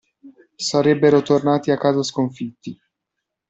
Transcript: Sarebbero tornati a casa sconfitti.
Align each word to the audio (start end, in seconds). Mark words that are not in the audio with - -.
Sarebbero 0.57 1.21
tornati 1.21 1.69
a 1.69 1.77
casa 1.77 2.01
sconfitti. 2.01 2.75